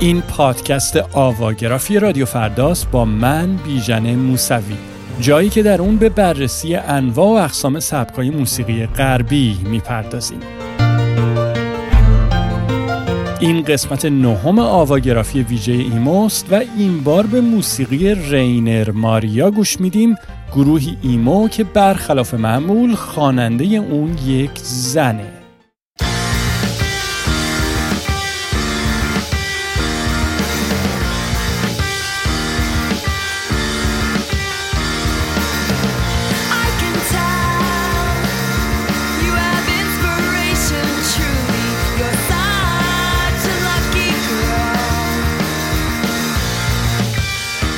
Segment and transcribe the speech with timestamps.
[0.00, 4.76] این پادکست آواگرافی رادیو فرداست با من بیژن موسوی.
[5.20, 10.40] جایی که در اون به بررسی انواع و اقسام سبکای موسیقی غربی می‌پردازیم.
[13.40, 20.14] این قسمت نهم آواگرافی ویژه ایموست و این بار به موسیقی رینر ماریا گوش میدیم.
[20.52, 25.32] گروهی ایمو که برخلاف معمول خواننده اون یک زنه.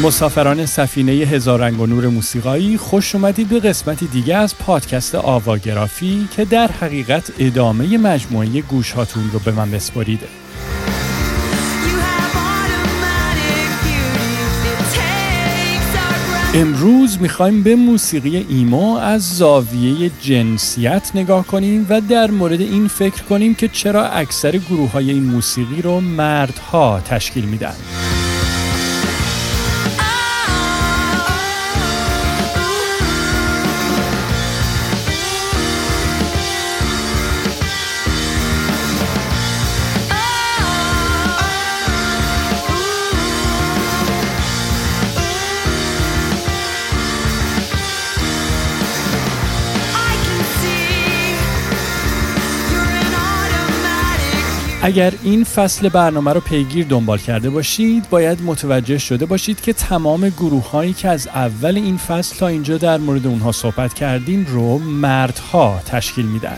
[0.03, 6.29] مسافران سفینه هزار رنگ و نور موسیقایی خوش اومدید به قسمتی دیگه از پادکست آواگرافی
[6.37, 10.27] که در حقیقت ادامه مجموعه گوش هاتون رو به من بسپریده
[16.55, 23.23] امروز می‌خوایم به موسیقی ایمو از زاویه جنسیت نگاه کنیم و در مورد این فکر
[23.23, 27.75] کنیم که چرا اکثر گروه های این موسیقی رو مردها تشکیل میدن.
[54.83, 60.29] اگر این فصل برنامه رو پیگیر دنبال کرده باشید باید متوجه شده باشید که تمام
[60.29, 64.79] گروه هایی که از اول این فصل تا اینجا در مورد اونها صحبت کردیم رو
[64.79, 66.57] مردها تشکیل میدن.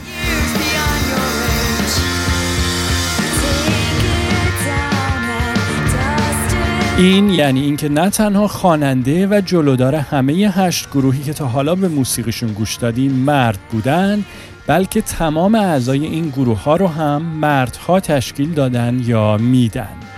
[6.99, 11.89] این یعنی اینکه نه تنها خواننده و جلودار همه هشت گروهی که تا حالا به
[11.89, 14.25] موسیقیشون گوش دادیم مرد بودن
[14.67, 20.12] بلکه تمام اعضای این گروه ها رو هم مردها تشکیل دادن یا میدن.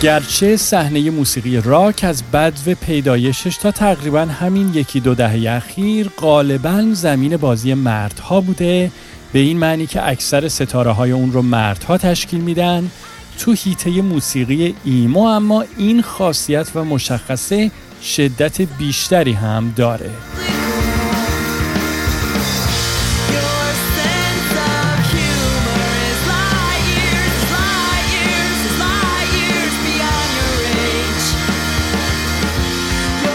[0.00, 6.84] گرچه صحنه موسیقی راک از بدو پیدایشش تا تقریبا همین یکی دو دهه اخیر غالبا
[6.92, 8.90] زمین بازی مردها بوده
[9.32, 12.90] به این معنی که اکثر ستاره های اون رو مردها تشکیل میدن
[13.38, 17.70] تو هیته موسیقی ایمو اما این خاصیت و مشخصه
[18.02, 20.10] شدت بیشتری هم داره.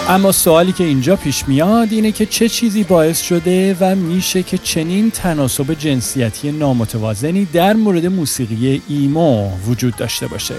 [0.09, 4.57] اما سوالی که اینجا پیش میاد اینه که چه چیزی باعث شده و میشه که
[4.57, 10.55] چنین تناسب جنسیتی نامتوازنی در مورد موسیقی ایمو وجود داشته باشه.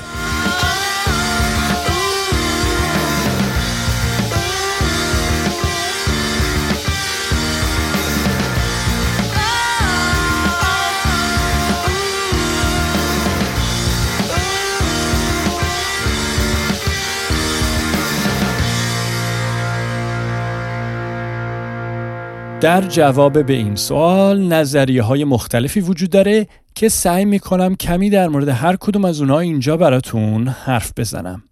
[22.66, 28.28] در جواب به این سوال نظریه های مختلفی وجود داره که سعی می‌کنم کمی در
[28.28, 31.42] مورد هر کدوم از اونها اینجا براتون حرف بزنم.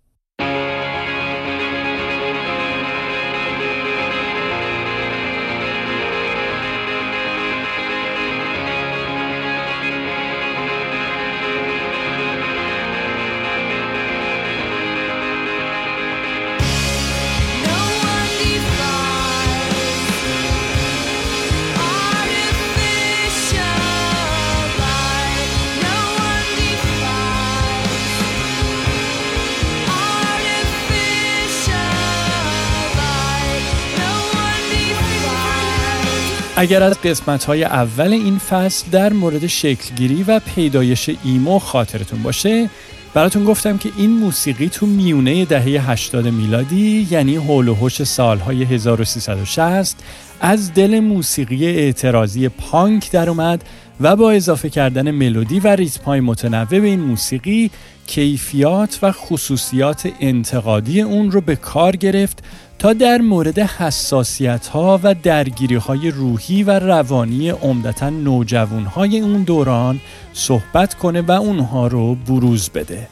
[36.64, 42.70] اگر از قسمت های اول این فصل در مورد شکلگیری و پیدایش ایمو خاطرتون باشه
[43.14, 48.62] براتون گفتم که این موسیقی تو میونه دهه 80 میلادی یعنی هول و هوش سالهای
[48.62, 49.96] 1360
[50.40, 53.64] از دل موسیقی اعتراضی پانک در اومد
[54.00, 57.70] و با اضافه کردن ملودی و ریتم‌های متنوع به این موسیقی
[58.06, 62.42] کیفیات و خصوصیات انتقادی اون رو به کار گرفت
[62.84, 69.42] تا در مورد حساسیت ها و درگیری های روحی و روانی عمدتا نوجوان های اون
[69.42, 70.00] دوران
[70.32, 73.08] صحبت کنه و اونها رو بروز بده.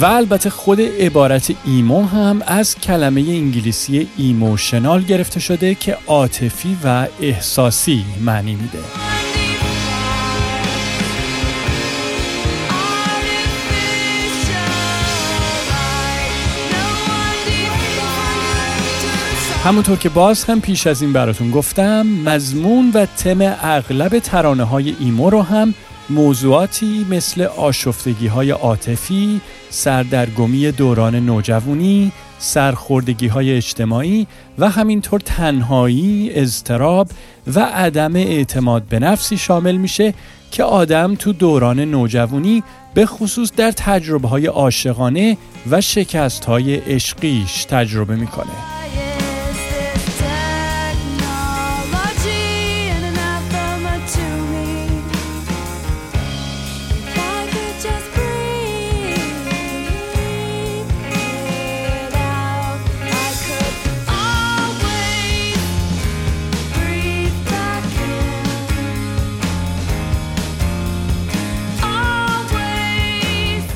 [0.00, 7.06] و البته خود عبارت ایمو هم از کلمه انگلیسی ایموشنال گرفته شده که عاطفی و
[7.20, 9.07] احساسی معنی میده.
[19.64, 24.94] همونطور که باز هم پیش از این براتون گفتم مضمون و تم اغلب ترانه های
[25.00, 25.74] ایمو رو هم
[26.10, 29.40] موضوعاتی مثل آشفتگی های عاطفی،
[29.70, 34.26] سردرگمی دوران نوجوانی، سرخوردگی های اجتماعی
[34.58, 37.08] و همینطور تنهایی، اضطراب
[37.54, 40.14] و عدم اعتماد به نفسی شامل میشه
[40.50, 42.62] که آدم تو دوران نوجوانی
[42.94, 45.36] به خصوص در تجربه های عاشقانه
[45.70, 48.78] و شکست های عشقیش تجربه می‌کنه.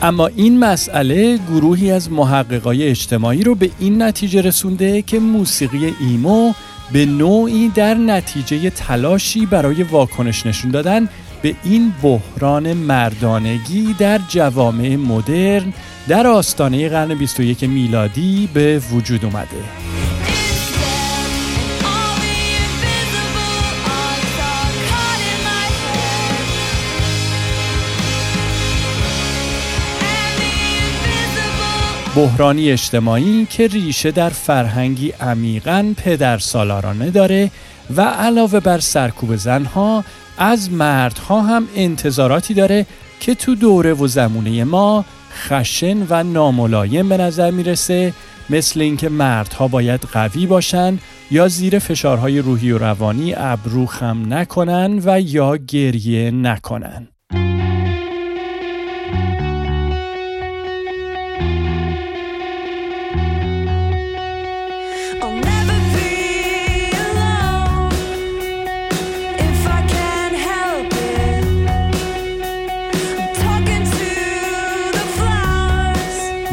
[0.03, 6.53] اما این مسئله گروهی از محققای اجتماعی رو به این نتیجه رسونده که موسیقی ایمو
[6.93, 11.09] به نوعی در نتیجه تلاشی برای واکنش نشون دادن
[11.43, 15.73] به این بحران مردانگی در جوامع مدرن
[16.09, 19.92] در آستانه قرن 21 میلادی به وجود اومده.
[32.17, 37.51] بحرانی اجتماعی که ریشه در فرهنگی عمیقا پدر سالارانه داره
[37.97, 40.05] و علاوه بر سرکوب زنها
[40.39, 42.87] از مردها هم انتظاراتی داره
[43.21, 48.13] که تو دوره و زمونه ما خشن و ناملایم به نظر می‌رسه
[48.51, 50.99] مثل اینکه مردها باید قوی باشن
[51.31, 57.12] یا زیر فشارهای روحی و روانی ابرو خم نکنن و یا گریه نکنن.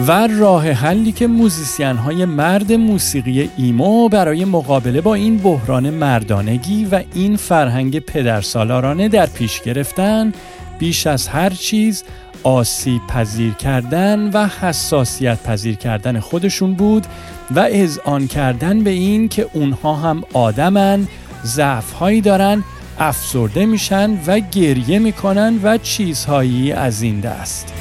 [0.09, 6.85] و راه حلی که موزیسین های مرد موسیقی ایمو برای مقابله با این بحران مردانگی
[6.85, 10.33] و این فرهنگ پدرسالارانه در پیش گرفتن
[10.79, 12.03] بیش از هر چیز
[12.43, 17.07] آسیب پذیر کردن و حساسیت پذیر کردن خودشون بود
[17.51, 21.07] و اذعان کردن به این که اونها هم آدمن
[21.45, 22.63] ضعفهایی دارن
[22.99, 27.73] افسرده میشن و گریه می‌کنن و چیزهایی از این دست.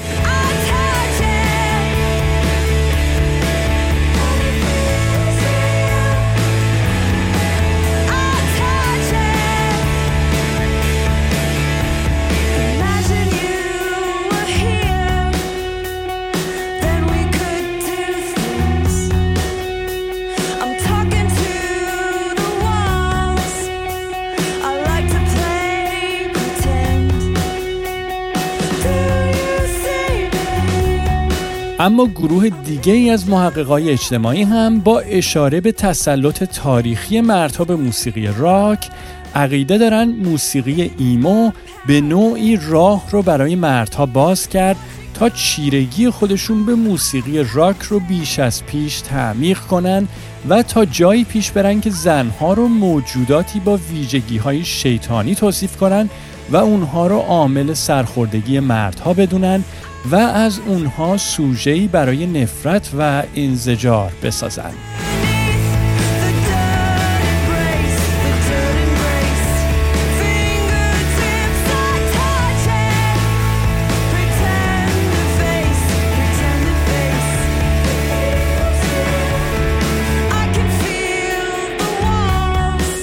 [31.80, 37.76] اما گروه دیگه ای از محققای اجتماعی هم با اشاره به تسلط تاریخی مردها به
[37.76, 38.88] موسیقی راک
[39.35, 41.50] عقیده دارن موسیقی ایمو
[41.87, 44.76] به نوعی راه رو برای مردها باز کرد
[45.14, 50.08] تا چیرگی خودشون به موسیقی راک رو بیش از پیش تعمیق کنن
[50.49, 56.11] و تا جایی پیش برن که زنها رو موجوداتی با ویژگی های شیطانی توصیف کنن
[56.50, 59.64] و اونها رو عامل سرخوردگی مردها بدونن
[60.11, 64.75] و از اونها سوژه‌ای برای نفرت و انزجار بسازند.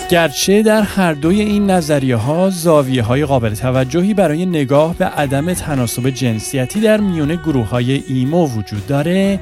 [0.09, 5.53] گرچه در هر دوی این نظریه ها زاویه های قابل توجهی برای نگاه به عدم
[5.53, 9.39] تناسب جنسیتی در میون گروه های ایمو وجود داره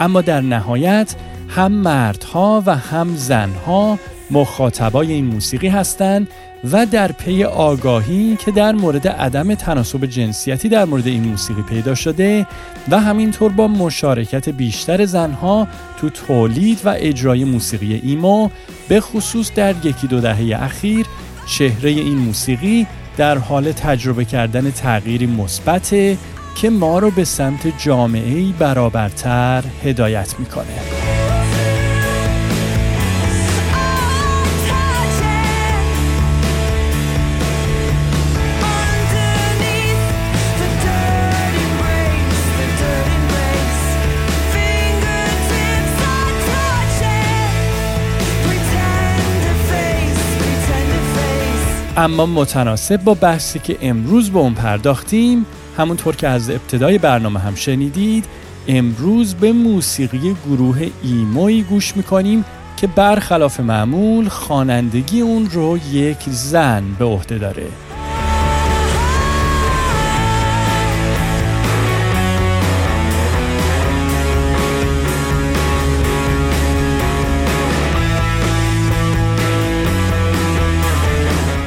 [0.00, 1.14] اما در نهایت
[1.48, 3.98] هم مردها و هم زنها
[4.30, 6.28] مخاطبای این موسیقی هستند
[6.72, 11.94] و در پی آگاهی که در مورد عدم تناسب جنسیتی در مورد این موسیقی پیدا
[11.94, 12.46] شده
[12.88, 15.68] و همینطور با مشارکت بیشتر زنها
[16.00, 18.50] تو تولید و اجرای موسیقی ایمو
[18.88, 21.06] به خصوص در یکی دو دهه اخیر
[21.46, 26.18] چهره این موسیقی در حال تجربه کردن تغییری مثبته
[26.56, 31.05] که ما رو به سمت جامعه برابرتر هدایت می‌کنه.
[51.98, 57.54] اما متناسب با بحثی که امروز به اون پرداختیم همونطور که از ابتدای برنامه هم
[57.54, 58.24] شنیدید
[58.68, 62.44] امروز به موسیقی گروه ایموی گوش می‌کنیم
[62.76, 67.66] که برخلاف معمول خوانندگی اون رو یک زن به عهده داره.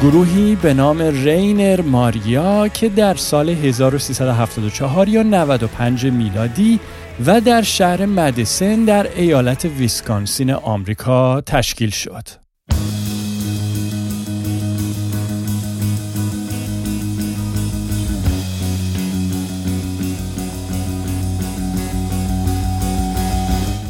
[0.02, 6.80] گروهی به نام رینر ماریا که در سال 1374 یا 95 میلادی
[7.26, 12.28] و در شهر مدیسن در ایالت ویسکانسین آمریکا تشکیل شد.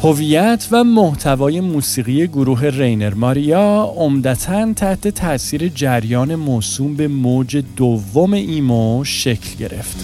[0.04, 8.34] هویت و محتوای موسیقی گروه رینر ماریا عمدتا تحت تاثیر جریان موسوم به موج دوم
[8.34, 9.98] ایمو شکل گرفت.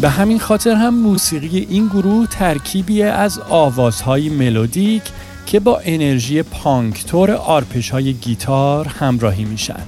[0.00, 5.02] به همین خاطر هم موسیقی این گروه ترکیبی از آوازهای ملودیک
[5.50, 9.82] که با انرژی پانک تو آرپژ های گیتار همراهی میشن.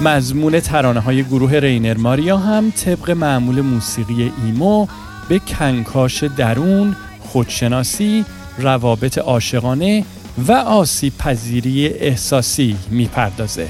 [0.00, 4.86] مضمون ترانه های گروه رینر ماریا هم طبق معمول موسیقی ایمو
[5.28, 8.24] به کنکاش درون، خودشناسی،
[8.58, 10.04] روابط عاشقانه
[10.48, 13.68] و آسیب پذیری احساسی می‌پردازه.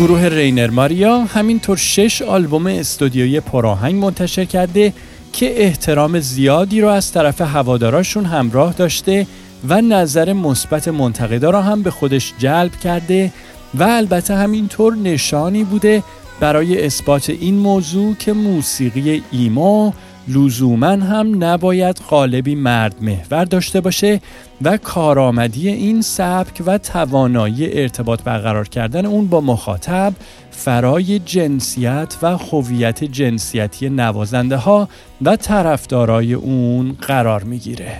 [0.00, 4.92] گروه رینر ماریا همینطور شش آلبوم استودیویی پراهنگ منتشر کرده
[5.32, 9.26] که احترام زیادی رو از طرف هواداراشون همراه داشته
[9.68, 13.32] و نظر مثبت منتقدا را هم به خودش جلب کرده
[13.74, 16.02] و البته همینطور نشانی بوده
[16.40, 19.94] برای اثبات این موضوع که موسیقی ایما
[20.28, 24.20] لزوما هم نباید قالبی مرد محور داشته باشه
[24.62, 30.12] و کارآمدی این سبک و توانایی ارتباط برقرار کردن اون با مخاطب
[30.50, 34.88] فرای جنسیت و هویت جنسیتی نوازنده ها
[35.22, 37.96] و طرفدارای اون قرار می‌گیره.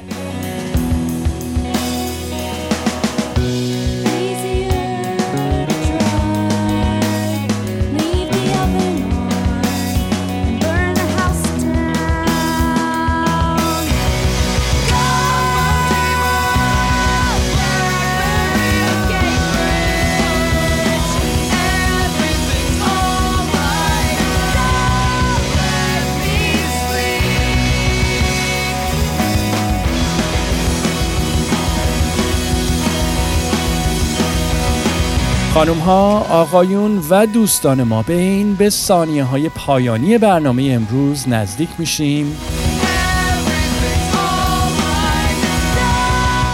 [35.55, 42.37] خانم ها، آقایون و دوستان ما بین به ثانیه های پایانی برنامه امروز نزدیک میشیم.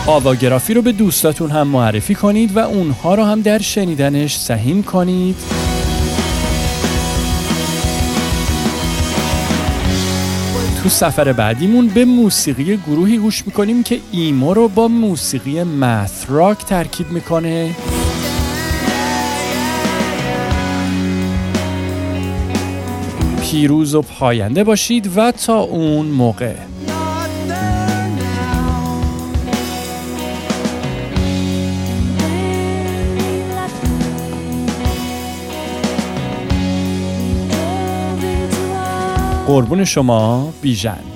[0.06, 5.36] آواگرافی رو به دوستاتون هم معرفی کنید و اونها رو هم در شنیدنش سهیم کنید.
[10.82, 15.64] تو سفر بعدیمون به موسیقی گروهی گوش می‌کنیم که ایمو رو با موسیقی
[16.28, 17.74] راک ترکیب می‌کنه.
[23.56, 26.54] پیروز و پاینده باشید و تا اون موقع.
[39.46, 41.15] قربون شما بیژن.